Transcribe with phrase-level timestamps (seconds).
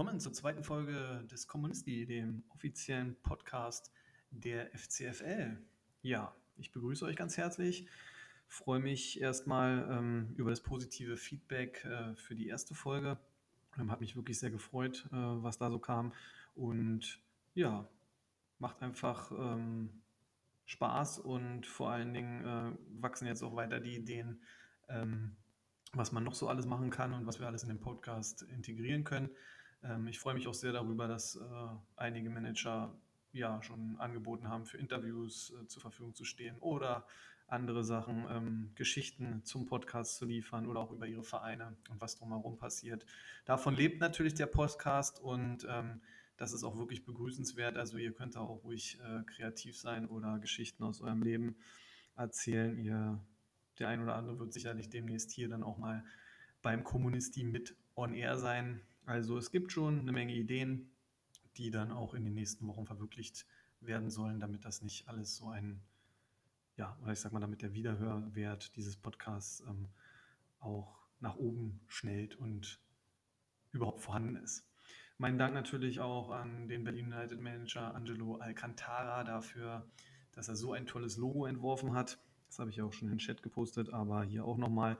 [0.00, 3.92] willkommen zur zweiten Folge des Kommunisti, dem offiziellen Podcast
[4.30, 5.58] der FCFL.
[6.00, 7.86] Ja, ich begrüße euch ganz herzlich.
[8.48, 13.18] Freue mich erstmal ähm, über das positive Feedback äh, für die erste Folge.
[13.78, 16.14] Ähm, hat mich wirklich sehr gefreut, äh, was da so kam.
[16.54, 17.20] Und
[17.52, 17.86] ja,
[18.58, 19.90] macht einfach ähm,
[20.64, 24.40] Spaß und vor allen Dingen äh, wachsen jetzt auch weiter die Ideen,
[24.88, 25.36] ähm,
[25.92, 29.04] was man noch so alles machen kann und was wir alles in den Podcast integrieren
[29.04, 29.28] können.
[29.82, 31.40] Ähm, ich freue mich auch sehr darüber, dass äh,
[31.96, 32.94] einige Manager
[33.32, 37.06] ja schon angeboten haben, für Interviews äh, zur Verfügung zu stehen oder
[37.46, 42.16] andere Sachen, ähm, Geschichten zum Podcast zu liefern oder auch über ihre Vereine und was
[42.16, 43.04] drumherum passiert.
[43.44, 46.00] Davon lebt natürlich der Podcast und ähm,
[46.36, 47.76] das ist auch wirklich begrüßenswert.
[47.76, 51.56] Also ihr könnt da auch ruhig äh, kreativ sein oder Geschichten aus eurem Leben
[52.16, 52.78] erzählen.
[52.78, 53.20] Ihr,
[53.78, 56.04] der ein oder andere wird sicherlich demnächst hier dann auch mal
[56.62, 58.80] beim Kommunisti mit on air sein.
[59.06, 60.90] Also es gibt schon eine Menge Ideen,
[61.56, 63.46] die dann auch in den nächsten Wochen verwirklicht
[63.80, 65.80] werden sollen, damit das nicht alles so ein,
[66.76, 69.88] ja, oder ich sag mal, damit der Wiederhörwert dieses Podcasts ähm,
[70.60, 72.80] auch nach oben schnellt und
[73.72, 74.64] überhaupt vorhanden ist.
[75.18, 79.86] Mein Dank natürlich auch an den Berlin United Manager Angelo Alcantara dafür,
[80.32, 82.18] dass er so ein tolles Logo entworfen hat.
[82.46, 84.98] Das habe ich auch schon in den Chat gepostet, aber hier auch nochmal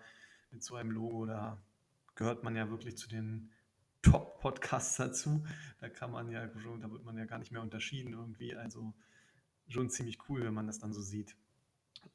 [0.51, 1.59] mit so einem Logo, da
[2.15, 3.51] gehört man ja wirklich zu den
[4.03, 5.45] Top-Podcasts dazu.
[5.81, 8.55] Da kann man ja da wird man ja gar nicht mehr unterschieden irgendwie.
[8.55, 8.95] Also
[9.69, 11.37] schon ziemlich cool, wenn man das dann so sieht.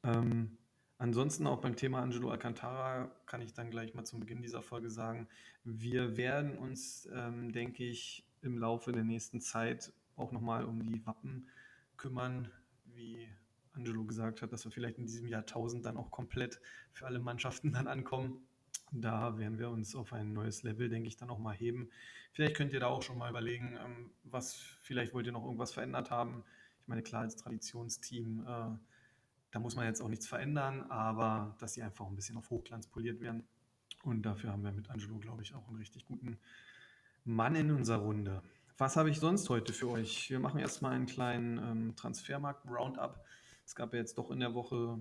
[0.02, 0.58] Ähm,
[0.98, 4.90] ansonsten auch beim Thema Angelo Alcantara kann ich dann gleich mal zum Beginn dieser Folge
[4.90, 5.28] sagen,
[5.64, 11.04] wir werden uns, ähm, denke ich, im Laufe der nächsten Zeit auch nochmal um die
[11.06, 11.48] Wappen
[11.96, 12.50] kümmern,
[12.84, 13.28] wie
[13.72, 16.60] Angelo gesagt hat, dass wir vielleicht in diesem Jahrtausend dann auch komplett
[16.92, 18.45] für alle Mannschaften dann ankommen.
[18.92, 21.90] Da werden wir uns auf ein neues Level, denke ich, dann auch mal heben.
[22.32, 25.72] Vielleicht könnt ihr da auch schon mal überlegen, ähm, was, vielleicht wollt ihr noch irgendwas
[25.72, 26.44] verändert haben.
[26.82, 28.76] Ich meine, klar, als Traditionsteam, äh,
[29.50, 32.86] da muss man jetzt auch nichts verändern, aber dass sie einfach ein bisschen auf Hochglanz
[32.86, 33.44] poliert werden.
[34.02, 36.38] Und dafür haben wir mit Angelo, glaube ich, auch einen richtig guten
[37.24, 38.42] Mann in unserer Runde.
[38.78, 40.30] Was habe ich sonst heute für euch?
[40.30, 43.24] Wir machen erstmal einen kleinen ähm, Transfermarkt-Roundup.
[43.64, 45.00] Es gab ja jetzt doch in der Woche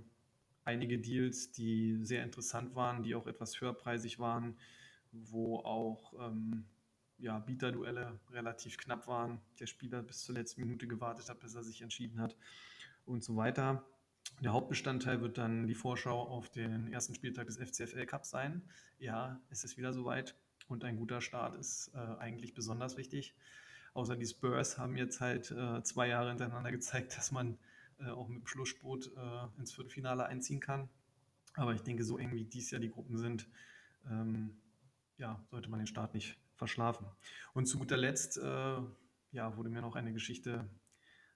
[0.65, 4.57] einige Deals, die sehr interessant waren, die auch etwas höherpreisig waren,
[5.11, 6.65] wo auch ähm,
[7.17, 11.63] ja, Bieterduelle relativ knapp waren, der Spieler bis zur letzten Minute gewartet hat, bis er
[11.63, 12.35] sich entschieden hat
[13.05, 13.85] und so weiter.
[14.41, 18.63] Der Hauptbestandteil wird dann die Vorschau auf den ersten Spieltag des FCFL Cups sein.
[18.97, 20.35] Ja, es ist wieder soweit
[20.67, 23.35] und ein guter Start ist äh, eigentlich besonders wichtig.
[23.93, 27.57] Außer die Spurs haben jetzt halt äh, zwei Jahre hintereinander gezeigt, dass man
[27.99, 30.89] äh, auch mit dem Schlussspurt äh, ins Viertelfinale einziehen kann.
[31.55, 33.47] Aber ich denke, so eng wie dies Jahr die Gruppen sind,
[34.09, 34.57] ähm,
[35.17, 37.05] ja, sollte man den Start nicht verschlafen.
[37.53, 38.81] Und zu guter Letzt äh,
[39.31, 40.69] ja, wurde mir noch eine Geschichte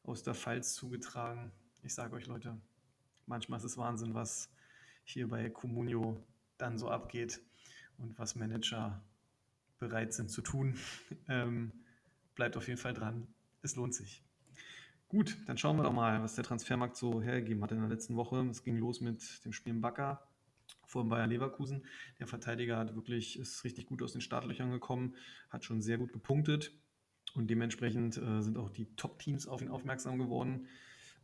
[0.04, 1.52] aus der Pfalz zugetragen.
[1.84, 2.60] Ich sage euch, Leute,
[3.26, 4.50] manchmal ist es Wahnsinn, was
[5.04, 6.24] hier bei Comunio
[6.58, 7.42] dann so abgeht
[7.98, 9.02] und was Manager
[9.80, 10.78] bereit sind zu tun.
[11.28, 11.72] ähm,
[12.36, 13.28] bleibt auf jeden Fall dran.
[13.62, 14.24] Es lohnt sich.
[15.10, 18.16] Gut, dann schauen wir doch mal, was der Transfermarkt so hergegeben hat in der letzten
[18.16, 18.48] Woche.
[18.52, 20.22] Es ging los mit dem Spiel Bakker
[20.86, 21.84] vor Bayer Leverkusen.
[22.20, 25.16] Der Verteidiger hat wirklich, ist richtig gut aus den Startlöchern gekommen,
[25.50, 26.72] hat schon sehr gut gepunktet
[27.34, 30.68] und dementsprechend äh, sind auch die Top-Teams auf ihn aufmerksam geworden.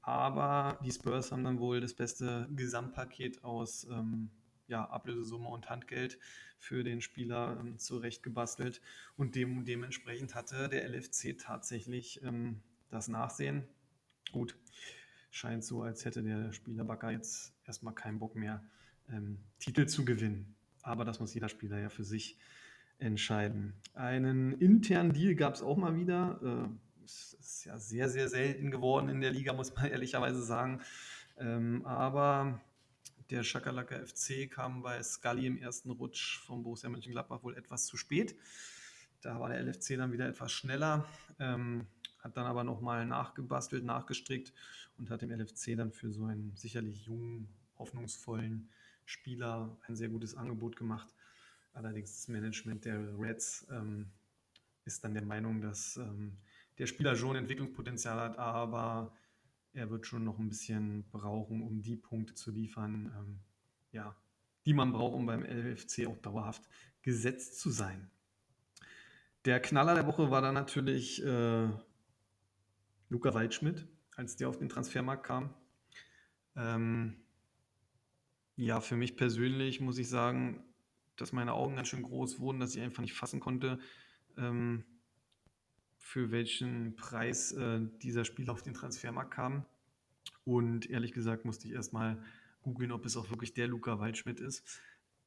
[0.01, 4.31] Aber die Spurs haben dann wohl das beste Gesamtpaket aus ähm,
[4.67, 6.17] ja, Ablösesumme und Handgeld
[6.57, 8.81] für den Spieler ähm, zurechtgebastelt.
[9.15, 13.67] Und dem, dementsprechend hatte der LFC tatsächlich ähm, das Nachsehen.
[14.31, 14.57] Gut,
[15.31, 18.63] scheint so, als hätte der Spieler Bakker jetzt erstmal keinen Bock mehr,
[19.09, 20.55] ähm, Titel zu gewinnen.
[20.81, 22.37] Aber das muss jeder Spieler ja für sich
[22.99, 23.73] entscheiden.
[23.93, 26.39] Einen internen Deal gab es auch mal wieder.
[26.43, 30.81] Äh, ist ja sehr, sehr selten geworden in der Liga, muss man ehrlicherweise sagen.
[31.37, 32.61] Ähm, aber
[33.29, 37.97] der Schakalaka FC kam bei Scully im ersten Rutsch vom Borussia Mönchengladbach wohl etwas zu
[37.97, 38.35] spät.
[39.21, 41.05] Da war der LFC dann wieder etwas schneller.
[41.39, 41.87] Ähm,
[42.25, 44.51] hat dann aber nochmal nachgebastelt, nachgestrickt
[44.97, 48.67] und hat dem LFC dann für so einen sicherlich jungen, hoffnungsvollen
[49.05, 51.13] Spieler ein sehr gutes Angebot gemacht.
[51.73, 54.07] Allerdings das Management der Reds ähm,
[54.85, 56.37] ist dann der Meinung, dass ähm,
[56.79, 59.13] der Spieler schon Entwicklungspotenzial hat, aber
[59.73, 63.39] er wird schon noch ein bisschen brauchen, um die Punkte zu liefern, ähm,
[63.91, 64.15] ja,
[64.65, 66.63] die man braucht, um beim LFC auch dauerhaft
[67.03, 68.09] gesetzt zu sein.
[69.45, 71.69] Der Knaller der Woche war dann natürlich äh,
[73.09, 75.53] Luca Waldschmidt, als der auf den Transfermarkt kam.
[76.55, 77.15] Ähm,
[78.55, 80.63] ja, für mich persönlich muss ich sagen,
[81.17, 83.79] dass meine Augen ganz schön groß wurden, dass ich einfach nicht fassen konnte,
[84.37, 84.85] ähm,
[85.97, 89.65] für welchen Preis äh, dieser Spieler auf den Transfermarkt kam.
[90.43, 92.23] Und ehrlich gesagt musste ich erstmal
[92.61, 94.79] googeln, ob es auch wirklich der Luca Waldschmidt ist,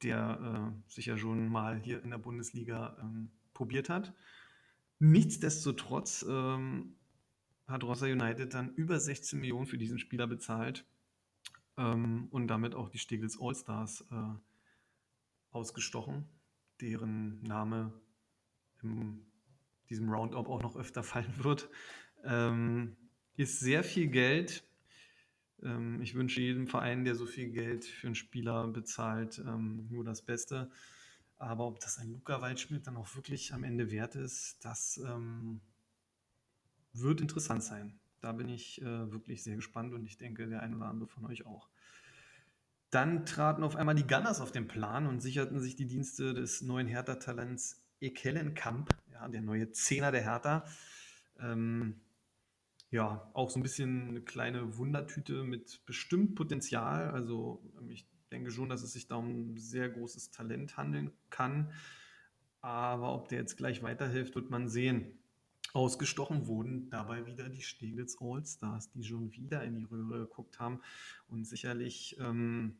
[0.02, 4.14] der äh, sich ja schon mal hier in der Bundesliga ähm, probiert hat.
[5.00, 6.96] Nichtsdestotrotz ähm,
[7.68, 10.86] hat Rossa United dann über 16 Millionen für diesen Spieler bezahlt
[11.76, 14.34] ähm, und damit auch die Stegels All-Stars äh,
[15.50, 16.26] ausgestochen,
[16.80, 17.92] deren Name
[18.82, 19.26] in
[19.90, 21.68] diesem Roundup auch noch öfter fallen wird.
[22.24, 22.96] Ähm,
[23.36, 24.64] ist sehr viel Geld.
[25.62, 30.04] Ähm, ich wünsche jedem Verein, der so viel Geld für einen Spieler bezahlt, ähm, nur
[30.04, 30.70] das Beste.
[31.36, 35.60] Aber ob das ein Luca Waldschmidt dann auch wirklich am Ende wert ist, das ähm,
[36.92, 37.98] wird interessant sein.
[38.20, 41.24] Da bin ich äh, wirklich sehr gespannt und ich denke, der ein oder andere von
[41.26, 41.68] euch auch.
[42.90, 46.62] Dann traten auf einmal die Gunners auf den Plan und sicherten sich die Dienste des
[46.62, 50.64] neuen Hertha-Talents Ekelenkamp, ja, der neue Zehner der Hertha.
[51.38, 52.00] Ähm,
[52.90, 57.10] ja, auch so ein bisschen eine kleine Wundertüte mit bestimmt Potenzial.
[57.10, 61.72] Also ich denke schon, dass es sich da um ein sehr großes Talent handeln kann.
[62.60, 65.18] Aber ob der jetzt gleich weiterhilft, wird man sehen.
[65.74, 70.80] Ausgestochen wurden dabei wieder die Steglitz Allstars, die schon wieder in die Röhre geguckt haben
[71.28, 72.78] und sicherlich ähm,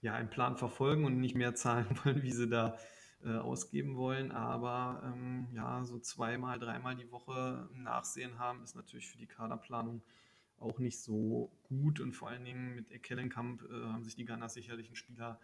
[0.00, 2.76] ja, einen Plan verfolgen und nicht mehr zahlen wollen, wie sie da
[3.24, 4.32] äh, ausgeben wollen.
[4.32, 10.02] Aber ähm, ja, so zweimal, dreimal die Woche Nachsehen haben, ist natürlich für die Kaderplanung
[10.58, 12.00] auch nicht so gut.
[12.00, 15.40] Und vor allen Dingen mit Ekelenkamp äh, haben sich die Gunners sicherlich einen Spieler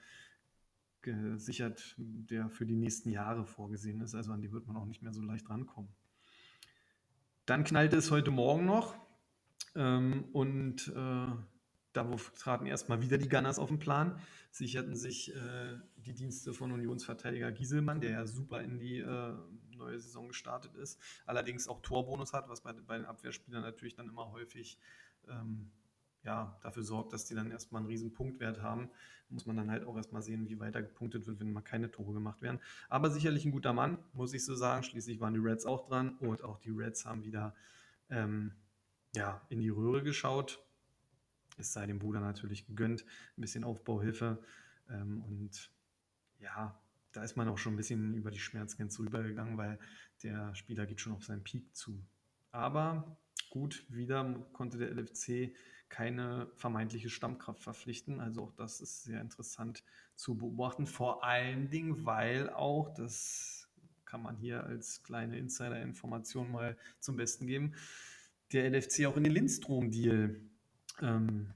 [1.02, 4.14] gesichert, der für die nächsten Jahre vorgesehen ist.
[4.14, 5.88] Also an die wird man auch nicht mehr so leicht rankommen.
[7.50, 8.94] Dann knallte es heute Morgen noch
[9.74, 11.32] ähm, und äh,
[11.92, 14.20] da traten erstmal wieder die Gunners auf den Plan,
[14.52, 19.34] sicherten sich äh, die Dienste von Unionsverteidiger Gieselmann, der ja super in die äh,
[19.76, 24.08] neue Saison gestartet ist, allerdings auch Torbonus hat, was bei, bei den Abwehrspielern natürlich dann
[24.08, 24.78] immer häufig
[25.28, 25.72] ähm,
[26.24, 28.90] ja, dafür sorgt, dass die dann erstmal einen riesen Punktwert haben.
[29.28, 32.12] Muss man dann halt auch erstmal sehen, wie weiter gepunktet wird, wenn mal keine Tore
[32.12, 32.58] gemacht werden.
[32.88, 34.82] Aber sicherlich ein guter Mann, muss ich so sagen.
[34.82, 37.54] Schließlich waren die Reds auch dran und auch die Reds haben wieder
[38.10, 38.52] ähm,
[39.14, 40.60] ja, in die Röhre geschaut
[41.60, 43.04] es sei dem Bruder natürlich gegönnt,
[43.36, 44.42] ein bisschen Aufbauhilfe.
[44.88, 45.70] Ähm, und
[46.40, 46.80] ja,
[47.12, 49.78] da ist man auch schon ein bisschen über die Schmerzgrenze rübergegangen, weil
[50.22, 52.02] der Spieler geht schon auf seinen Peak zu.
[52.50, 53.16] Aber
[53.50, 55.54] gut, wieder konnte der LFC
[55.90, 58.20] keine vermeintliche Stammkraft verpflichten.
[58.20, 59.84] Also auch das ist sehr interessant
[60.16, 60.86] zu beobachten.
[60.86, 63.68] Vor allen Dingen, weil auch, das
[64.06, 67.74] kann man hier als kleine Insider-Information mal zum Besten geben,
[68.52, 70.40] der LFC auch in den Lindstrom-Deal
[71.02, 71.52] ähm,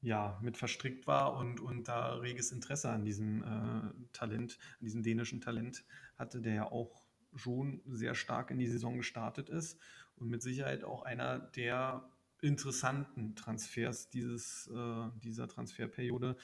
[0.00, 5.02] ja, mit verstrickt war und, und da reges Interesse an diesem äh, Talent, an diesem
[5.02, 5.84] dänischen Talent
[6.16, 7.02] hatte, der ja auch
[7.34, 9.78] schon sehr stark in die Saison gestartet ist
[10.16, 12.08] und mit Sicherheit auch einer der
[12.40, 16.36] interessanten Transfers dieses, äh, dieser Transferperiode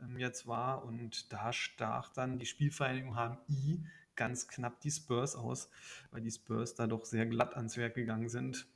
[0.00, 0.84] ähm, jetzt war.
[0.84, 3.84] Und da stach dann die Spielvereinigung HMI
[4.16, 5.70] ganz knapp die Spurs aus,
[6.10, 8.66] weil die Spurs da doch sehr glatt ans Werk gegangen sind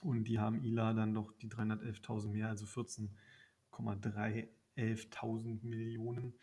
[0.00, 6.34] und die haben ILA dann doch die 311.000 mehr, also 14,311.000 Millionen,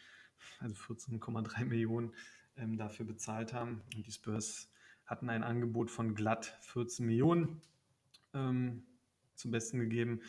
[0.60, 2.14] also 14,3 Millionen
[2.58, 3.82] ähm, dafür bezahlt haben.
[3.96, 4.70] Und die Spurs
[5.06, 7.62] hatten ein Angebot von glatt 14 Millionen
[8.34, 8.84] ähm,
[9.38, 10.22] zum Besten gegeben.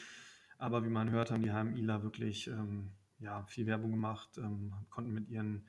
[0.58, 5.12] Aber wie man hört, haben die HMIler wirklich ähm, ja, viel Werbung gemacht, ähm, konnten
[5.12, 5.66] mit ihren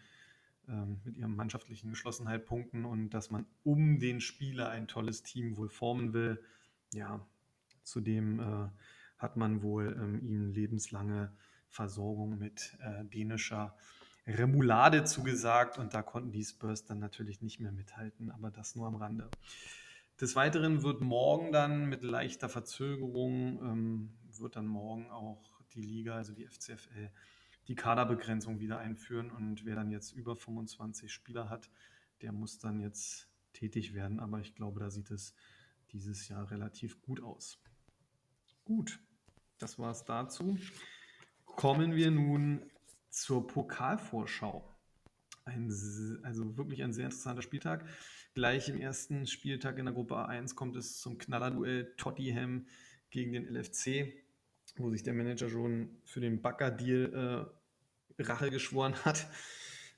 [0.68, 5.58] ähm, mit ihrem mannschaftlichen Geschlossenheit punkten und dass man um den Spieler ein tolles Team
[5.58, 6.44] wohl formen will.
[6.94, 7.26] Ja,
[7.90, 8.70] Zudem äh,
[9.18, 11.32] hat man wohl ähm, ihm lebenslange
[11.68, 13.76] Versorgung mit äh, dänischer
[14.28, 18.88] Remoulade zugesagt und da konnten die Spurs dann natürlich nicht mehr mithalten, aber das nur
[18.88, 19.30] am Rande.
[20.20, 26.16] Des Weiteren wird morgen dann mit leichter Verzögerung, ähm, wird dann morgen auch die Liga,
[26.16, 27.10] also die FCFL,
[27.68, 31.70] die Kaderbegrenzung wieder einführen und wer dann jetzt über 25 Spieler hat,
[32.22, 35.34] der muss dann jetzt tätig werden, aber ich glaube, da sieht es
[35.92, 37.62] dieses Jahr relativ gut aus.
[38.66, 39.00] Gut,
[39.58, 40.58] das war es dazu.
[41.46, 42.70] Kommen wir nun
[43.10, 44.64] zur Pokalvorschau.
[45.46, 45.72] Ein,
[46.24, 47.86] also wirklich ein sehr interessanter Spieltag.
[48.34, 52.68] Gleich im ersten Spieltag in der Gruppe A1 kommt es zum Knallerduell Tottenham
[53.10, 54.14] gegen den LFC,
[54.78, 57.50] wo sich der Manager schon für den Backer-Deal
[58.18, 59.28] äh, Rache geschworen hat.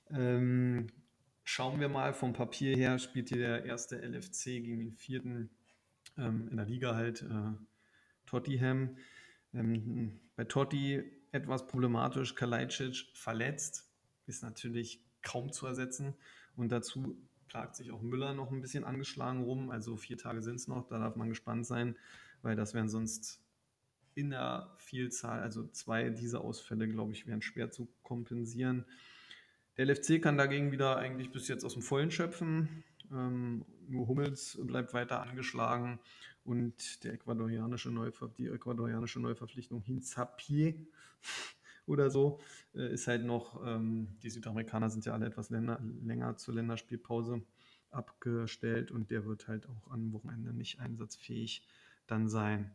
[0.09, 0.88] Ähm,
[1.43, 5.50] schauen wir mal vom Papier her, spielt hier der erste LFC gegen den vierten
[6.17, 7.23] ähm, in der Liga halt.
[7.23, 7.53] Äh,
[8.25, 8.97] Tottenham.
[9.53, 13.89] Ähm, bei Totti etwas problematisch, Kalajdzic verletzt,
[14.25, 16.15] ist natürlich kaum zu ersetzen.
[16.55, 17.17] Und dazu
[17.51, 19.72] plagt sich auch Müller noch ein bisschen angeschlagen rum.
[19.72, 21.98] Also vier Tage sind es noch, da darf man gespannt sein,
[22.41, 23.41] weil das wären sonst
[24.15, 28.86] in der Vielzahl, also zwei dieser Ausfälle, glaube ich, wären schwer zu kompensieren.
[29.75, 32.86] Der LFC kann dagegen wieder eigentlich bis jetzt aus dem Vollen schöpfen.
[33.12, 36.00] Ähm, nur Hummels bleibt weiter angeschlagen
[36.46, 40.88] und der ecuadorianische Neuver die ecuadorianische Neuverpflichtung Hinzapié
[41.85, 42.39] oder so
[42.73, 47.41] äh, ist halt noch, ähm, die Südamerikaner sind ja alle etwas länger, länger zur Länderspielpause
[47.89, 51.63] abgestellt und der wird halt auch am Wochenende nicht einsatzfähig
[52.07, 52.71] dann sein.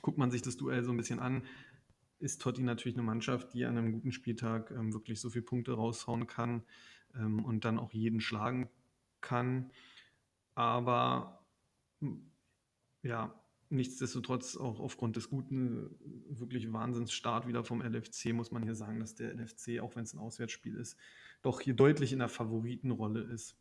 [0.00, 1.42] Guckt man sich das Duell so ein bisschen an,
[2.18, 5.72] ist Totti natürlich eine Mannschaft, die an einem guten Spieltag ähm, wirklich so viele Punkte
[5.72, 6.62] raushauen kann
[7.14, 8.68] ähm, und dann auch jeden schlagen
[9.20, 9.70] kann.
[10.54, 11.44] Aber
[13.02, 13.34] ja,
[13.72, 15.90] nichtsdestotrotz auch aufgrund des guten,
[16.28, 20.14] wirklich Wahnsinnsstart wieder vom LFC muss man hier sagen, dass der LFC, auch wenn es
[20.14, 20.96] ein Auswärtsspiel ist,
[21.42, 23.56] doch hier deutlich in der Favoritenrolle ist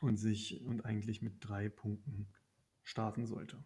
[0.00, 2.26] und sich und eigentlich mit drei Punkten
[2.82, 3.64] starten sollte.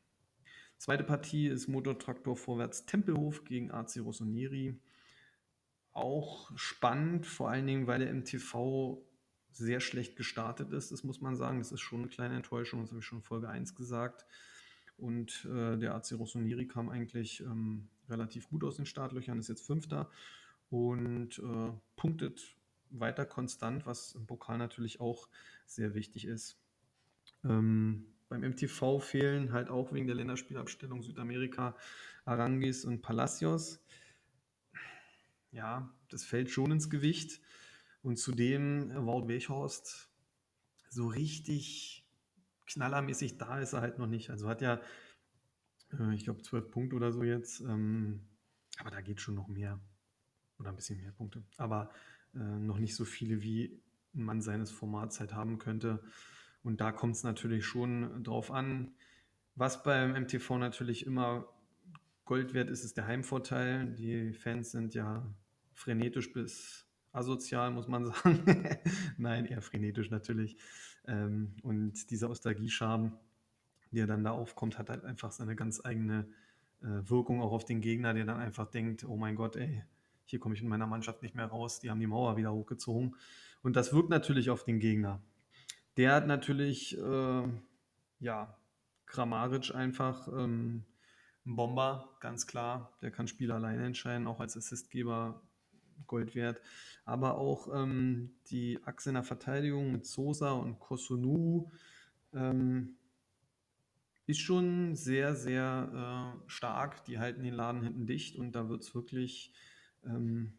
[0.77, 4.81] Zweite Partie ist Motortraktor vorwärts Tempelhof gegen AC Rossoneri.
[5.93, 9.03] Auch spannend, vor allen Dingen, weil der MTV
[9.51, 11.59] sehr schlecht gestartet ist, das muss man sagen.
[11.59, 14.25] Das ist schon eine kleine Enttäuschung, das habe ich schon in Folge 1 gesagt.
[14.99, 19.65] Und äh, der AC Rossoneri kam eigentlich ähm, relativ gut aus den Startlöchern, ist jetzt
[19.65, 20.11] Fünfter
[20.71, 22.57] und äh, punktet
[22.91, 25.29] weiter konstant, was im Pokal natürlich auch
[25.67, 26.59] sehr wichtig ist.
[27.45, 31.77] Ähm, beim MTV fehlen halt auch wegen der Länderspielabstellung Südamerika
[32.25, 33.81] Arangis und Palacios.
[35.51, 37.41] Ja, das fällt schon ins Gewicht.
[38.03, 40.11] Und zudem äh, Wout Weghorst
[40.91, 42.07] so richtig
[42.69, 44.31] knallermäßig da ist er halt noch nicht.
[44.31, 44.81] Also hat ja,
[45.99, 47.61] äh, ich glaube, zwölf Punkte oder so jetzt.
[47.61, 48.29] Ähm,
[48.79, 49.81] aber da geht schon noch mehr.
[50.59, 51.45] Oder ein bisschen mehr Punkte.
[51.57, 51.91] Aber
[52.35, 53.81] äh, noch nicht so viele, wie
[54.13, 56.03] man seines Formats halt haben könnte.
[56.63, 58.93] Und da kommt es natürlich schon drauf an.
[59.55, 61.49] Was beim MTV natürlich immer
[62.25, 63.95] Gold wert ist, ist der Heimvorteil.
[63.95, 65.27] Die Fans sind ja
[65.73, 68.79] frenetisch bis asozial, muss man sagen.
[69.17, 70.59] Nein, eher frenetisch natürlich.
[71.09, 73.13] Ähm, und dieser Nostalgie-Charme,
[73.91, 76.29] der dann da aufkommt, hat halt einfach seine ganz eigene
[76.83, 79.83] äh, Wirkung auch auf den Gegner, der dann einfach denkt, oh mein Gott, ey,
[80.27, 83.17] hier komme ich in meiner Mannschaft nicht mehr raus, die haben die Mauer wieder hochgezogen.
[83.63, 85.21] Und das wirkt natürlich auf den Gegner.
[85.97, 87.43] Der hat natürlich, äh,
[88.21, 88.57] ja,
[89.07, 90.85] Kramaric einfach ähm,
[91.47, 92.93] ein Bomber, ganz klar.
[93.01, 95.41] Der kann Spiel alleine entscheiden, auch als Assistgeber
[96.07, 96.61] Gold wert.
[97.05, 101.71] Aber auch ähm, die Achse in der Verteidigung mit Sosa und Kosunu
[102.35, 102.97] ähm,
[104.27, 107.05] ist schon sehr, sehr äh, stark.
[107.07, 109.53] Die halten den Laden hinten dicht und da wird es wirklich,
[110.05, 110.59] ähm,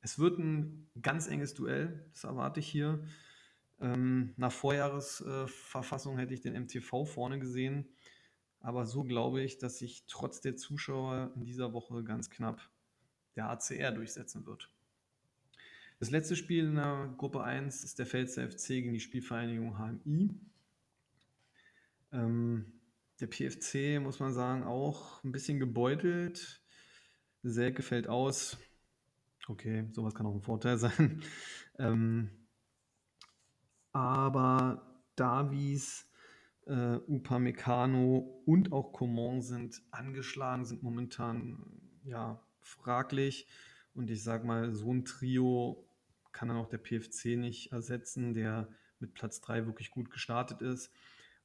[0.00, 3.04] es wird ein ganz enges Duell, das erwarte ich hier.
[3.78, 7.86] Ähm, nach Vorjahresverfassung äh, hätte ich den MTV vorne gesehen.
[8.60, 12.70] Aber so glaube ich, dass sich trotz der Zuschauer in dieser Woche ganz knapp
[13.36, 14.70] der ACR durchsetzen wird.
[16.00, 20.30] Das letzte Spiel in der Gruppe 1 ist der Pfälzer FC gegen die Spielvereinigung HMI.
[22.10, 22.72] Ähm,
[23.20, 26.62] der PFC, muss man sagen, auch ein bisschen gebeutelt.
[27.42, 28.56] Selke fällt aus.
[29.46, 31.22] Okay, sowas kann auch ein Vorteil sein.
[31.78, 32.30] ähm,
[33.92, 36.10] aber Davies,
[36.64, 41.62] äh, Upamecano und auch Coman sind angeschlagen, sind momentan
[42.04, 43.46] ja fraglich.
[43.92, 45.86] Und ich sage mal, so ein Trio
[46.32, 48.68] kann dann auch der PFC nicht ersetzen, der
[48.98, 50.92] mit Platz 3 wirklich gut gestartet ist.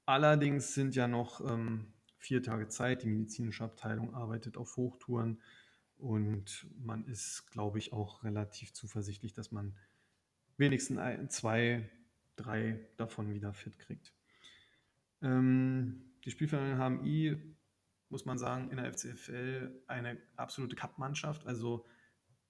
[0.05, 3.03] Allerdings sind ja noch ähm, vier Tage Zeit.
[3.03, 5.41] Die medizinische Abteilung arbeitet auf Hochtouren
[5.97, 9.75] und man ist, glaube ich, auch relativ zuversichtlich, dass man
[10.57, 11.89] wenigstens ein, zwei,
[12.35, 14.13] drei davon wieder fit kriegt.
[15.21, 17.55] Ähm, die Spielvereinigung HMI,
[18.09, 21.45] muss man sagen, in der FCFL eine absolute Cup-Mannschaft.
[21.47, 21.85] Also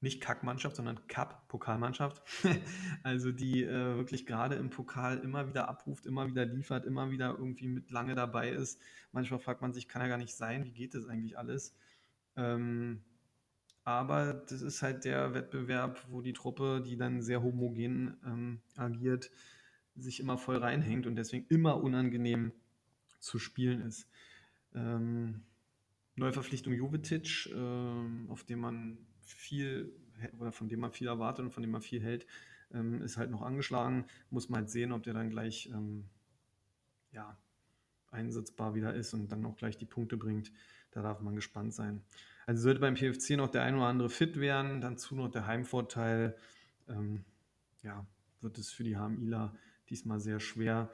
[0.05, 2.21] nicht Kackmannschaft, sondern Cup-Pokalmannschaft.
[3.03, 7.35] also die äh, wirklich gerade im Pokal immer wieder abruft, immer wieder liefert, immer wieder
[7.37, 8.79] irgendwie mit lange dabei ist.
[9.11, 11.75] Manchmal fragt man sich, kann er gar nicht sein, wie geht das eigentlich alles?
[12.37, 13.01] Ähm,
[13.83, 19.31] aber das ist halt der Wettbewerb, wo die Truppe, die dann sehr homogen ähm, agiert,
[19.95, 22.51] sich immer voll reinhängt und deswegen immer unangenehm
[23.19, 24.07] zu spielen ist.
[24.73, 25.41] Ähm,
[26.15, 29.93] Neuverpflichtung Jovetic, äh, auf dem man viel
[30.39, 32.25] oder von dem man viel erwartet und von dem man viel hält,
[32.73, 34.05] ähm, ist halt noch angeschlagen.
[34.29, 36.05] Muss man halt sehen, ob der dann gleich ähm,
[37.11, 37.37] ja,
[38.11, 40.51] einsetzbar wieder ist und dann auch gleich die Punkte bringt.
[40.91, 42.03] Da darf man gespannt sein.
[42.45, 45.47] Also sollte beim PFC noch der ein oder andere fit werden, dann zu noch der
[45.47, 46.37] Heimvorteil.
[46.87, 47.25] Ähm,
[47.81, 48.05] ja,
[48.41, 49.55] wird es für die HMIler
[49.89, 50.91] diesmal sehr schwer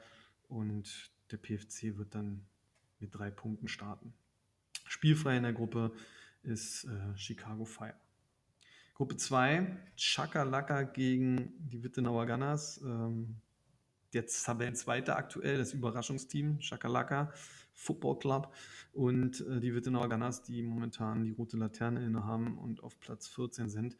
[0.48, 2.44] und der PFC wird dann
[2.98, 4.14] mit drei Punkten starten.
[4.86, 5.92] Spielfrei in der Gruppe
[6.42, 7.94] ist äh, Chicago Fire.
[9.02, 9.66] Gruppe 2,
[9.96, 12.80] Chakalaka gegen die Wittenauer Gunners.
[12.84, 13.34] Ähm,
[14.12, 17.32] jetzt Tabellenzweiter aktuell, das Überraschungsteam, Chakalaka
[17.72, 18.54] Football Club
[18.92, 23.26] und äh, die Wittenauer Gunners, die momentan die rote Laterne inne haben und auf Platz
[23.26, 23.96] 14 sind.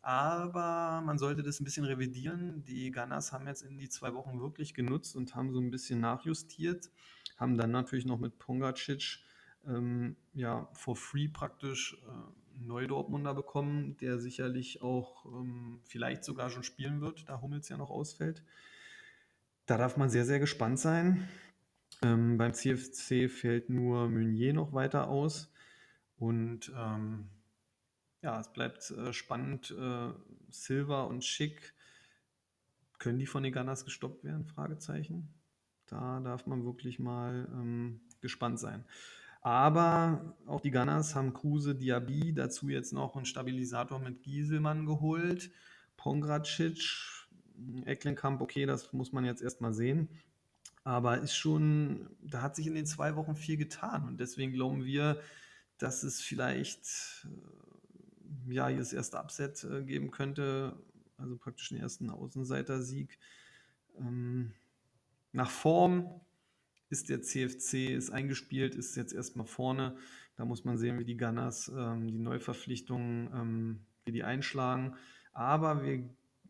[0.00, 2.62] Aber man sollte das ein bisschen revidieren.
[2.62, 5.98] Die Gunners haben jetzt in die zwei Wochen wirklich genutzt und haben so ein bisschen
[5.98, 6.92] nachjustiert.
[7.36, 9.18] Haben dann natürlich noch mit Pongacic
[9.66, 16.62] ähm, ja, for free praktisch äh, Neudortmunder bekommen, der sicherlich auch ähm, vielleicht sogar schon
[16.62, 18.42] spielen wird, da Hummels ja noch ausfällt.
[19.66, 21.28] Da darf man sehr, sehr gespannt sein.
[22.02, 25.52] Ähm, beim CFC fällt nur Meunier noch weiter aus.
[26.18, 27.28] Und ähm,
[28.22, 29.70] ja, es bleibt äh, spannend.
[29.70, 30.12] Äh,
[30.50, 31.74] Silver und Schick,
[32.98, 34.46] können die von den Gunners gestoppt werden?
[34.46, 35.28] Fragezeichen.
[35.86, 38.84] Da darf man wirklich mal ähm, gespannt sein.
[39.46, 45.52] Aber auch die Gunners haben Kruse, Diaby, dazu jetzt noch einen Stabilisator mit Gieselmann geholt.
[45.96, 46.80] Pongracic,
[47.84, 50.08] Ecklenkamp, okay, das muss man jetzt erstmal sehen.
[50.82, 54.08] Aber ist schon, da hat sich in den zwei Wochen viel getan.
[54.08, 55.20] Und deswegen glauben wir,
[55.78, 57.24] dass es vielleicht
[58.48, 60.76] äh, ja, hier das erste Upset äh, geben könnte.
[61.18, 63.16] Also praktisch den ersten Außenseiter-Sieg.
[63.96, 64.54] Ähm,
[65.30, 66.20] nach Form
[66.96, 69.96] ist der CFC, ist eingespielt, ist jetzt erstmal vorne.
[70.36, 74.96] Da muss man sehen, wie die Gunners ähm, die Neuverpflichtungen, ähm, wie die einschlagen.
[75.32, 76.08] Aber wir,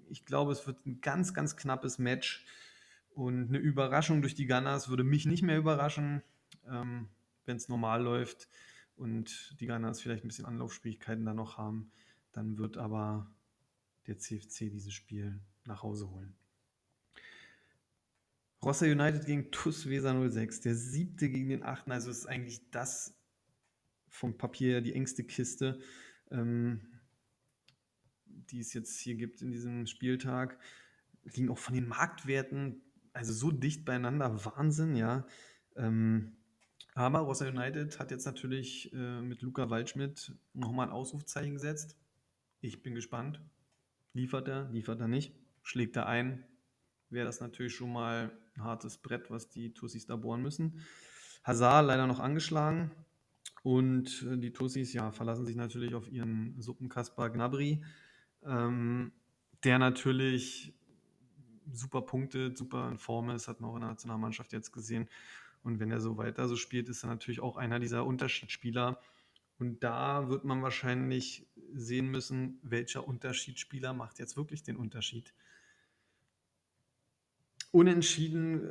[0.08, 2.46] ich glaube, es wird ein ganz, ganz knappes Match.
[3.10, 6.22] Und eine Überraschung durch die Gunners würde mich nicht mehr überraschen,
[6.68, 7.08] ähm,
[7.44, 8.48] wenn es normal läuft
[8.94, 11.90] und die Gunners vielleicht ein bisschen Anlaufschwierigkeiten da noch haben.
[12.32, 13.30] Dann wird aber
[14.06, 16.36] der CFC dieses Spiel nach Hause holen.
[18.66, 21.93] Rossa United gegen TUS Weser 06, der siebte gegen den achten.
[21.93, 23.17] Also ist eigentlich das
[24.08, 25.78] vom Papier die engste Kiste,
[26.32, 26.80] ähm,
[28.25, 30.58] die es jetzt hier gibt in diesem Spieltag.
[31.23, 35.28] Liegen auch von den Marktwerten also so dicht beieinander, Wahnsinn, ja.
[35.76, 36.36] Ähm,
[36.95, 41.97] aber Rossa United hat jetzt natürlich äh, mit Luca Waldschmidt nochmal ein Ausrufzeichen gesetzt.
[42.60, 43.40] Ich bin gespannt.
[44.12, 45.36] Liefert er, liefert er nicht?
[45.62, 46.45] Schlägt er ein?
[47.10, 50.80] Wäre das natürlich schon mal ein hartes Brett, was die Tussis da bohren müssen.
[51.45, 52.90] Hazard leider noch angeschlagen.
[53.62, 57.82] Und äh, die Tussis ja, verlassen sich natürlich auf ihren Suppenkasper Gnabry,
[58.45, 59.12] ähm,
[59.64, 60.75] der natürlich
[61.73, 65.08] super Punkte, super in Form ist, hat man auch in der Nationalmannschaft jetzt gesehen.
[65.62, 69.00] Und wenn er so weiter so spielt, ist er natürlich auch einer dieser Unterschiedsspieler.
[69.58, 75.34] Und da wird man wahrscheinlich sehen müssen, welcher Unterschiedsspieler macht jetzt wirklich den Unterschied.
[77.70, 78.64] Unentschieden,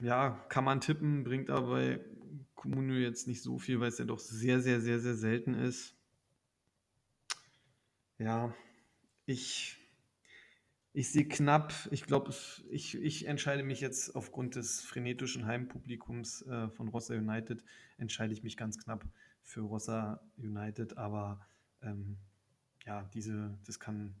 [0.00, 2.00] äh, ja, kann man tippen, bringt aber bei
[2.54, 5.96] Comunio jetzt nicht so viel, weil es ja doch sehr, sehr, sehr, sehr selten ist.
[8.18, 8.54] Ja,
[9.26, 9.78] ich
[10.96, 12.32] ich sehe knapp, ich glaube,
[12.70, 17.64] ich, ich entscheide mich jetzt aufgrund des frenetischen Heimpublikums äh, von Rossa United,
[17.98, 19.04] entscheide ich mich ganz knapp
[19.42, 21.44] für Rossa United, aber
[21.82, 22.16] ähm,
[22.86, 24.14] ja, diese, das kann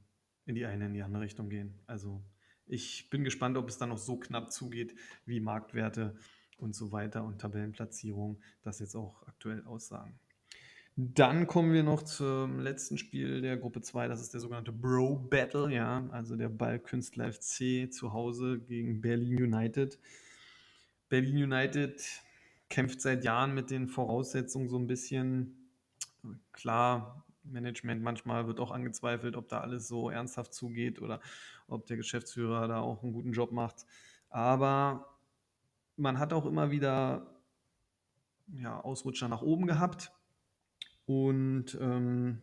[0.46, 1.78] in die eine, in die andere Richtung gehen.
[1.86, 2.20] Also
[2.66, 4.94] ich bin gespannt, ob es dann noch so knapp zugeht,
[5.26, 6.16] wie Marktwerte
[6.58, 10.18] und so weiter und Tabellenplatzierung das jetzt auch aktuell aussagen.
[10.96, 15.26] Dann kommen wir noch zum letzten Spiel der Gruppe 2, das ist der sogenannte Bro
[15.28, 19.98] Battle, ja, also der Ballkünstler FC zu Hause gegen Berlin United.
[21.08, 22.00] Berlin United
[22.68, 25.70] kämpft seit Jahren mit den Voraussetzungen so ein bisschen.
[26.52, 31.20] Klar, Management manchmal wird auch angezweifelt, ob da alles so ernsthaft zugeht oder
[31.68, 33.86] ob der Geschäftsführer da auch einen guten Job macht.
[34.28, 35.18] Aber
[35.96, 37.26] man hat auch immer wieder
[38.48, 40.12] ja, Ausrutscher nach oben gehabt.
[41.06, 42.42] Und ähm,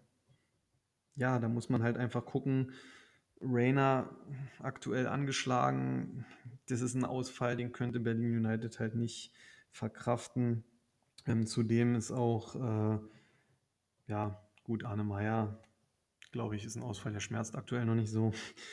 [1.16, 2.72] ja, da muss man halt einfach gucken.
[3.42, 4.10] Rainer
[4.60, 6.26] aktuell angeschlagen.
[6.68, 9.34] Das ist ein Ausfall, den könnte Berlin United halt nicht
[9.72, 10.64] verkraften.
[11.26, 13.00] Ähm, zudem ist auch, äh,
[14.08, 15.62] ja, gut, Arne Meyer,
[16.32, 18.32] glaube ich, ist ein Ausfall, der schmerzt aktuell noch nicht so.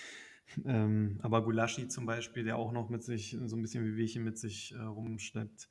[0.65, 4.23] ähm, aber Gulaschi zum Beispiel, der auch noch mit sich, so ein bisschen wie Wehchen
[4.23, 5.69] mit sich äh, rumschleppt,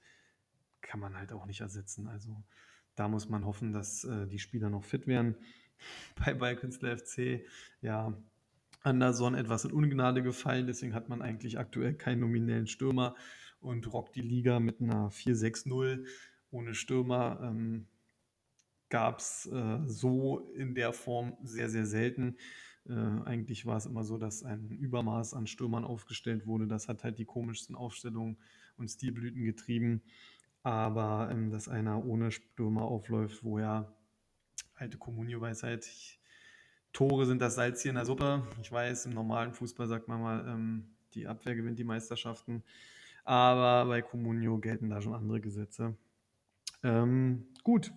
[0.81, 2.09] kann man halt auch nicht ersetzen.
[2.09, 2.43] Also
[2.95, 5.37] da muss man hoffen, dass äh, die Spieler noch fit werden.
[6.25, 7.45] Bei Ballkünstler FC,
[7.81, 8.13] ja,
[8.83, 13.15] Anderson etwas in Ungnade gefallen, deswegen hat man eigentlich aktuell keinen nominellen Stürmer
[13.61, 16.05] und rockt die Liga mit einer 4-6-0
[16.51, 17.39] ohne Stürmer.
[17.41, 17.87] Ähm,
[18.89, 22.37] Gab es äh, so in der Form sehr, sehr selten.
[22.87, 26.67] Äh, eigentlich war es immer so, dass ein Übermaß an Stürmern aufgestellt wurde.
[26.67, 28.37] Das hat halt die komischsten Aufstellungen
[28.77, 30.01] und Stilblüten getrieben.
[30.63, 33.93] Aber ähm, dass einer ohne Stürmer aufläuft, wo ja
[34.75, 35.87] alte Kommunio-Weisheit,
[36.93, 38.47] Tore sind das Salz hier in der Suppe.
[38.61, 42.63] Ich weiß, im normalen Fußball sagt man mal, ähm, die Abwehr gewinnt die Meisterschaften.
[43.23, 45.95] Aber bei Comunio gelten da schon andere Gesetze.
[46.83, 47.91] Ähm, gut,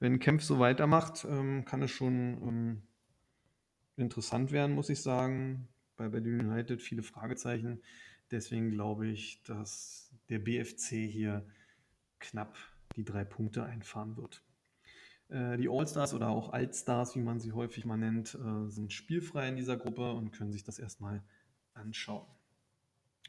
[0.00, 2.82] wenn Kempf so weitermacht, ähm, kann es schon ähm,
[3.96, 5.68] interessant werden, muss ich sagen.
[5.96, 7.82] Bei Berlin United viele Fragezeichen.
[8.30, 11.46] Deswegen glaube ich, dass der BFC hier
[12.20, 12.56] knapp
[12.96, 14.42] die drei Punkte einfahren wird.
[15.28, 19.48] Äh, die All-Stars oder auch Altstars, wie man sie häufig mal nennt, äh, sind spielfrei
[19.48, 21.22] in dieser Gruppe und können sich das erstmal
[21.74, 22.26] anschauen.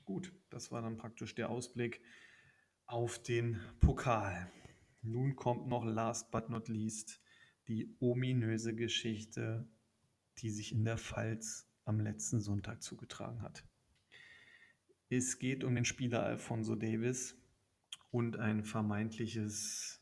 [0.06, 2.02] Gut, das war dann praktisch der Ausblick
[2.86, 4.52] auf den Pokal.
[5.02, 7.22] Nun kommt noch last but not least
[7.68, 9.68] die ominöse Geschichte,
[10.40, 13.64] die sich in der Pfalz am letzten Sonntag zugetragen hat.
[15.10, 17.36] Es geht um den Spieler Alfonso Davis
[18.12, 20.02] und ein vermeintliches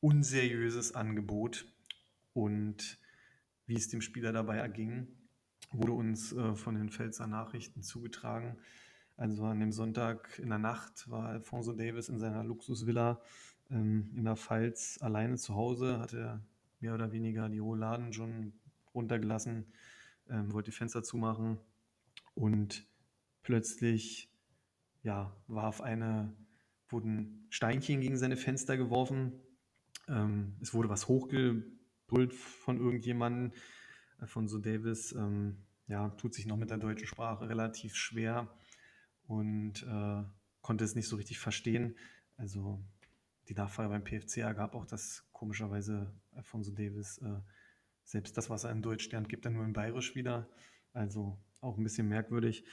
[0.00, 1.66] unseriöses Angebot.
[2.34, 2.98] Und
[3.66, 5.08] wie es dem Spieler dabei erging,
[5.70, 8.58] wurde uns äh, von den Pfälzer Nachrichten zugetragen.
[9.16, 13.20] Also an dem Sonntag in der Nacht war Alfonso Davis in seiner Luxusvilla
[13.70, 16.40] ähm, in der Pfalz alleine zu Hause, hatte
[16.80, 18.52] mehr oder weniger die Rouladen schon
[18.94, 19.66] runtergelassen,
[20.28, 21.58] ähm, wollte die Fenster zumachen
[22.34, 22.86] und
[23.42, 24.30] plötzlich
[25.02, 26.34] ja, warf eine,
[26.88, 29.32] wurden Steinchen gegen seine Fenster geworfen.
[30.08, 33.52] Ähm, es wurde was hochgebrüllt von irgendjemandem.
[34.18, 38.48] Alfonso Davis ähm, ja, tut sich noch mit der deutschen Sprache relativ schwer
[39.32, 40.22] und äh,
[40.60, 41.96] konnte es nicht so richtig verstehen.
[42.36, 42.78] Also
[43.48, 47.40] die Nachfrage beim PFC ergab auch, dass komischerweise Alfonso Davis äh,
[48.04, 50.48] selbst das, was er in Deutsch lernt, gibt er nur in Bayerisch wieder.
[50.92, 52.64] Also auch ein bisschen merkwürdig.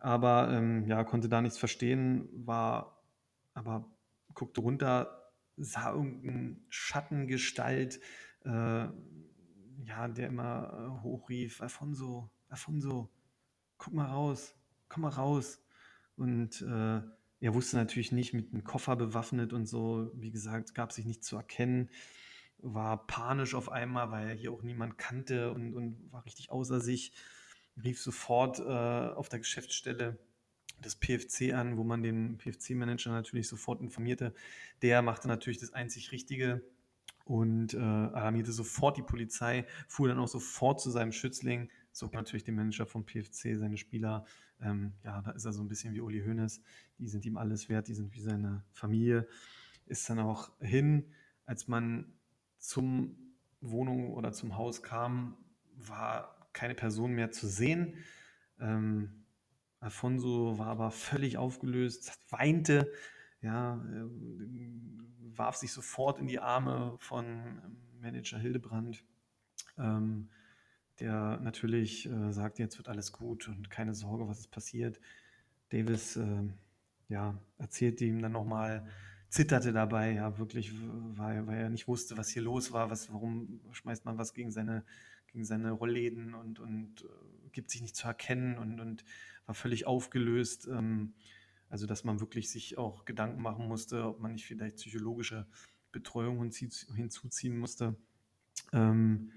[0.00, 3.00] Aber ähm, ja, konnte da nichts verstehen, war
[3.54, 3.88] aber
[4.34, 8.00] guckte runter, sah irgendeine Schattengestalt,
[8.44, 8.88] äh,
[9.84, 13.08] ja, der immer äh, hochrief, Alfonso, Alfonso,
[13.78, 14.56] guck mal raus,
[14.88, 15.62] komm mal raus.
[16.16, 17.00] Und äh,
[17.40, 21.24] er wusste natürlich nicht, mit einem Koffer bewaffnet und so, wie gesagt, gab sich nicht
[21.24, 21.90] zu erkennen,
[22.58, 26.80] war panisch auf einmal, weil er hier auch niemand kannte und, und war richtig außer
[26.80, 27.12] sich,
[27.82, 30.18] rief sofort äh, auf der Geschäftsstelle
[30.80, 34.34] das PFC an, wo man den PFC-Manager natürlich sofort informierte.
[34.82, 36.62] Der machte natürlich das einzig Richtige
[37.24, 42.44] und äh, alarmierte sofort die Polizei, fuhr dann auch sofort zu seinem Schützling, zog natürlich
[42.44, 44.24] den Manager vom PFC, seine Spieler.
[44.60, 46.62] Ähm, ja, da ist er so ein bisschen wie Uli Hoeneß.
[46.98, 49.28] Die sind ihm alles wert, die sind wie seine Familie.
[49.86, 51.12] Ist dann auch hin,
[51.44, 52.12] als man
[52.58, 53.16] zum
[53.60, 55.36] Wohnung oder zum Haus kam,
[55.76, 57.96] war keine Person mehr zu sehen.
[58.60, 59.24] Ähm,
[59.80, 62.90] Alfonso war aber völlig aufgelöst, weinte,
[63.40, 64.04] ja, äh,
[65.36, 69.04] warf sich sofort in die Arme von ähm, Manager Hildebrand,
[69.78, 70.28] ähm,
[71.02, 75.00] der natürlich äh, sagt, jetzt wird alles gut und keine Sorge, was ist passiert.
[75.70, 76.44] Davis äh,
[77.08, 78.86] ja, erzählte ihm dann nochmal,
[79.28, 80.72] zitterte dabei, ja, wirklich,
[81.16, 84.52] weil, weil er nicht wusste, was hier los war, was, warum schmeißt man was gegen
[84.52, 84.84] seine,
[85.26, 89.04] gegen seine Rollläden und, und äh, gibt sich nicht zu erkennen und, und
[89.46, 90.68] war völlig aufgelöst.
[90.68, 91.14] Ähm,
[91.68, 95.46] also, dass man wirklich sich auch Gedanken machen musste, ob man nicht vielleicht psychologische
[95.90, 97.96] Betreuung hinzuziehen musste.
[98.72, 99.32] Ähm,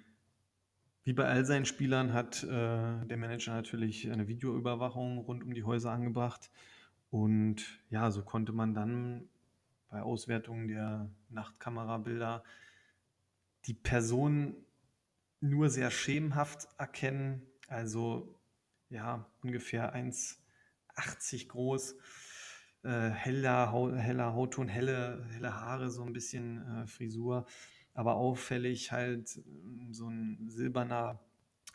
[1.06, 5.64] wie bei all seinen Spielern hat äh, der Manager natürlich eine Videoüberwachung rund um die
[5.64, 6.50] Häuser angebracht.
[7.12, 9.30] Und ja, so konnte man dann
[9.90, 12.44] bei Auswertungen der Nachtkamerabilder
[13.66, 14.56] die Person
[15.42, 17.44] nur sehr schemenhaft erkennen.
[17.68, 18.40] Also
[18.90, 21.98] ja, ungefähr 1,80 groß,
[22.82, 27.46] äh, heller, heller Hautton, helle, helle Haare, so ein bisschen äh, Frisur,
[27.96, 31.20] aber auffällig halt ähm, so ein silberner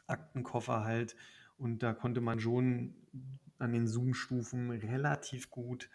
[0.06, 1.16] Aktenkoffer halt.
[1.58, 2.94] Und da konnte man schon
[3.58, 5.90] an den Zoom-Stufen relativ gut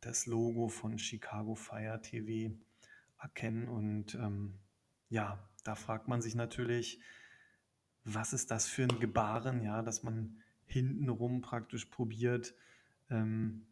[0.00, 2.54] das Logo von Chicago Fire TV
[3.20, 3.68] erkennen.
[3.68, 4.58] Und ähm,
[5.08, 7.00] ja, da fragt man sich natürlich,
[8.04, 12.54] was ist das für ein Gebaren, ja, dass man hintenrum praktisch probiert,
[13.10, 13.66] ähm,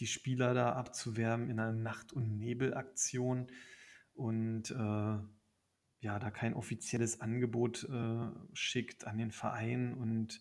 [0.00, 3.48] die Spieler da abzuwärmen in einer Nacht- und Nebelaktion
[4.14, 5.18] und äh,
[6.00, 10.40] ja, da kein offizielles Angebot äh, schickt an den Verein und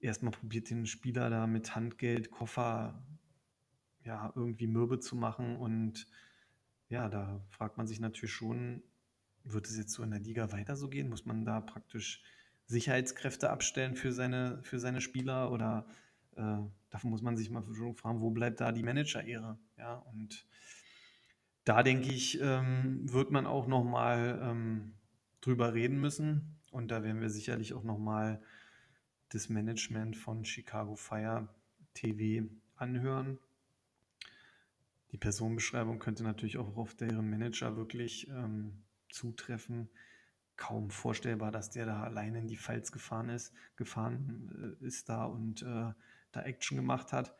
[0.00, 3.06] erstmal probiert den Spieler da mit Handgeld, Koffer
[4.04, 5.56] ja, irgendwie mürbe zu machen.
[5.56, 6.06] Und
[6.88, 8.82] ja, da fragt man sich natürlich schon,
[9.44, 11.08] wird es jetzt so in der Liga weiter so gehen?
[11.08, 12.22] Muss man da praktisch
[12.66, 15.86] Sicherheitskräfte abstellen für seine, für seine Spieler oder
[16.36, 16.58] äh,
[16.90, 19.58] dafür muss man sich mal fragen, wo bleibt da die Manager-Ehre?
[19.76, 20.46] Ja, und
[21.68, 24.94] da denke ich, ähm, wird man auch nochmal ähm,
[25.42, 26.58] drüber reden müssen.
[26.70, 28.42] Und da werden wir sicherlich auch nochmal
[29.28, 31.46] das Management von Chicago Fire
[31.92, 33.38] TV anhören.
[35.12, 39.90] Die Personenbeschreibung könnte natürlich auch auf deren Manager wirklich ähm, zutreffen.
[40.56, 45.26] Kaum vorstellbar, dass der da alleine in die Pfalz gefahren ist, gefahren äh, ist da
[45.26, 45.92] und äh,
[46.32, 47.34] da Action gemacht hat.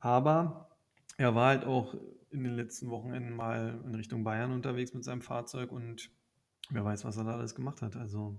[0.00, 0.75] Aber
[1.16, 1.94] er war halt auch
[2.30, 6.10] in den letzten Wochenenden mal in Richtung Bayern unterwegs mit seinem Fahrzeug und
[6.70, 7.96] wer weiß, was er da alles gemacht hat.
[7.96, 8.38] Also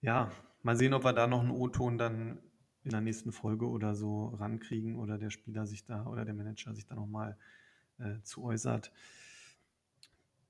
[0.00, 0.30] ja,
[0.62, 2.38] mal sehen, ob wir da noch einen O-Ton dann
[2.84, 6.74] in der nächsten Folge oder so rankriegen oder der Spieler sich da oder der Manager
[6.74, 7.38] sich da nochmal
[7.98, 8.92] äh, zu äußert.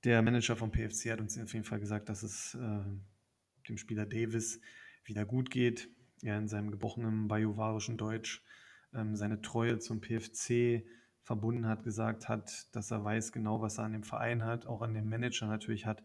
[0.05, 2.83] Der Manager vom PFC hat uns auf jeden Fall gesagt, dass es äh,
[3.69, 4.61] dem Spieler Davis
[5.05, 5.89] wieder gut geht.
[6.23, 8.43] Er in seinem gebrochenen bajuwarischen Deutsch
[8.95, 10.85] ähm, seine Treue zum PFC
[11.23, 14.83] verbunden hat, gesagt hat, dass er weiß genau, was er an dem Verein hat, auch
[14.83, 16.03] an dem Manager natürlich hat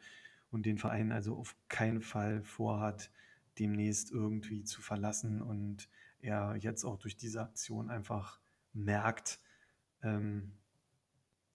[0.51, 3.11] und den Verein also auf keinen Fall vorhat,
[3.59, 8.39] demnächst irgendwie zu verlassen und er jetzt auch durch diese Aktion einfach
[8.73, 9.39] merkt,
[10.03, 10.53] ähm,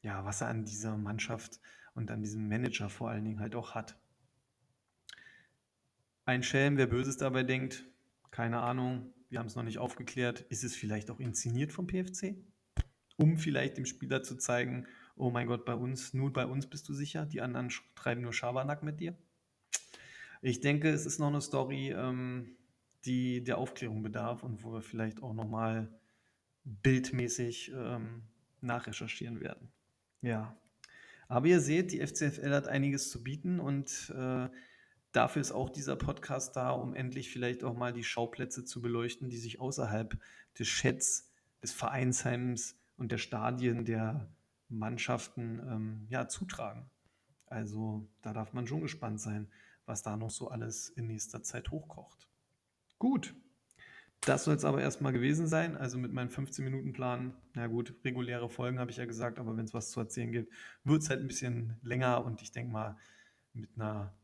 [0.02, 1.60] ja, was er an dieser Mannschaft
[1.94, 3.98] und an diesem Manager vor allen Dingen halt auch hat.
[6.24, 7.84] Ein Schelm, wer Böses dabei denkt,
[8.30, 10.42] keine Ahnung, wir haben es noch nicht aufgeklärt.
[10.50, 12.36] Ist es vielleicht auch inszeniert vom PFC?
[13.16, 16.86] Um vielleicht dem Spieler zu zeigen, oh mein Gott, bei uns, nur bei uns bist
[16.88, 19.16] du sicher, die anderen treiben nur Schabernack mit dir.
[20.42, 22.56] Ich denke, es ist noch eine Story, ähm,
[23.06, 25.88] die der Aufklärung bedarf und wo wir vielleicht auch nochmal
[26.64, 28.24] bildmäßig ähm,
[28.60, 29.72] nachrecherchieren werden.
[30.20, 30.58] Ja.
[31.28, 34.48] Aber ihr seht, die FCFL hat einiges zu bieten und äh,
[35.12, 39.30] dafür ist auch dieser Podcast da, um endlich vielleicht auch mal die Schauplätze zu beleuchten,
[39.30, 40.18] die sich außerhalb
[40.58, 41.30] des Chats,
[41.62, 44.28] des Vereinsheims und der Stadien der
[44.68, 46.90] Mannschaften ähm, ja, zutragen.
[47.46, 49.50] Also da darf man schon gespannt sein,
[49.84, 52.28] was da noch so alles in nächster Zeit hochkocht.
[52.98, 53.34] Gut,
[54.22, 55.76] das soll es aber erstmal gewesen sein.
[55.76, 59.74] Also mit meinem 15-Minuten-Plan, na gut, reguläre Folgen habe ich ja gesagt, aber wenn es
[59.74, 60.52] was zu erzählen gibt,
[60.84, 62.96] wird es halt ein bisschen länger und ich denke mal,
[63.52, 64.14] mit einer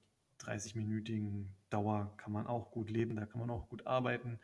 [0.48, 4.38] 30-minütigen Dauer kann man auch gut leben, da kann man auch gut arbeiten,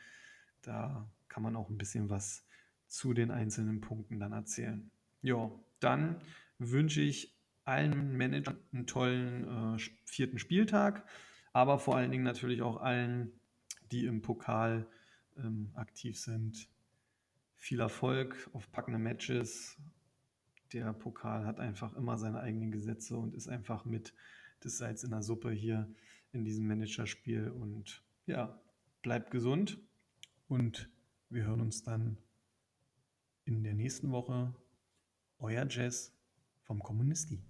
[0.63, 2.47] da kann man auch ein bisschen was
[2.87, 4.91] zu den einzelnen Punkten dann erzählen.
[5.23, 6.21] Ja, dann
[6.59, 11.07] wünsche ich allen Managern einen tollen äh, vierten Spieltag,
[11.53, 13.33] aber vor allen Dingen natürlich auch allen
[13.91, 14.87] die im Pokal
[15.37, 16.69] ähm, aktiv sind.
[17.57, 19.77] Viel Erfolg auf packende Matches.
[20.73, 24.13] Der Pokal hat einfach immer seine eigenen Gesetze und ist einfach mit
[24.65, 25.89] das Salz in der Suppe hier
[26.33, 27.51] in diesem Managerspiel.
[27.51, 28.61] Und ja,
[29.03, 29.79] bleibt gesund
[30.49, 30.89] und
[31.31, 32.17] wir hören uns dann
[33.45, 34.55] in der nächsten Woche.
[35.39, 36.13] Euer Jazz
[36.63, 37.43] vom Kommunisti.